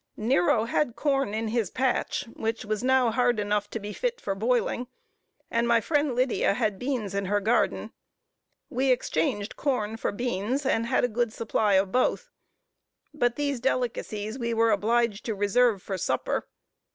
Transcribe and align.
Nero 0.17 0.63
had 0.65 0.95
corn 0.95 1.35
in 1.35 1.49
his 1.49 1.69
patch, 1.69 2.25
which 2.33 2.65
was 2.65 2.83
now 2.83 3.11
hard 3.11 3.39
enough 3.39 3.69
to 3.69 3.79
be 3.79 3.93
fit 3.93 4.19
for 4.19 4.33
boiling, 4.33 4.87
and 5.51 5.67
my 5.67 5.79
friend 5.79 6.15
Lydia 6.15 6.55
had 6.55 6.79
beans 6.79 7.13
in 7.13 7.25
her 7.25 7.39
garden. 7.39 7.91
We 8.67 8.91
exchanged 8.91 9.55
corn 9.57 9.97
for 9.97 10.11
beans, 10.11 10.65
and 10.65 10.87
had 10.87 11.03
a 11.05 11.07
good 11.07 11.31
supply 11.31 11.73
of 11.73 11.91
both; 11.91 12.31
but 13.13 13.35
these 13.35 13.59
delicacies 13.59 14.39
we 14.39 14.55
were 14.55 14.71
obliged 14.71 15.23
to 15.25 15.35
reserve 15.35 15.83
for 15.83 15.99
supper. 15.99 16.47